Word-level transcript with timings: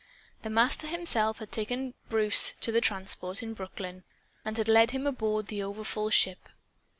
The 0.41 0.49
Master 0.49 0.87
himself 0.87 1.37
had 1.37 1.51
taken 1.51 1.93
Bruce 2.09 2.55
to 2.61 2.71
the 2.71 2.81
transport, 2.81 3.43
in 3.43 3.53
Brooklyn, 3.53 4.03
and 4.43 4.57
had 4.57 4.67
led 4.67 4.89
him 4.89 5.05
aboard 5.05 5.45
the 5.45 5.61
overfull 5.61 6.09
ship. 6.09 6.39